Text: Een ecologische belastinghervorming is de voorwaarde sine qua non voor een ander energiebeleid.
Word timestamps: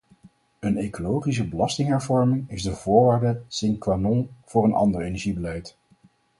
Een 0.59 0.77
ecologische 0.77 1.47
belastinghervorming 1.47 2.49
is 2.49 2.63
de 2.63 2.73
voorwaarde 2.75 3.41
sine 3.47 3.77
qua 3.77 3.95
non 3.95 4.29
voor 4.45 4.63
een 4.63 4.73
ander 4.73 5.01
energiebeleid. 5.01 5.77